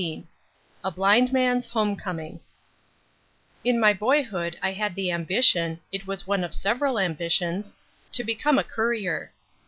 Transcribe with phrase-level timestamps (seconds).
[0.01, 0.23] XV
[0.83, 2.39] A BLIND MAN'S HOME COMING
[3.63, 7.75] In my boyhood I had the ambition it was one of several ambitions
[8.13, 9.31] to become a courier.